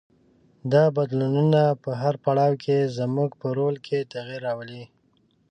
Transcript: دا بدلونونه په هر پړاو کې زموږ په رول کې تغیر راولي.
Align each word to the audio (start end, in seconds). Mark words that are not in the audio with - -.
دا 0.71 0.83
بدلونونه 0.95 1.61
په 1.83 1.91
هر 2.01 2.15
پړاو 2.23 2.53
کې 2.63 2.77
زموږ 2.97 3.29
په 3.41 3.47
رول 3.57 3.75
کې 3.85 4.09
تغیر 4.13 4.41
راولي. 4.47 4.83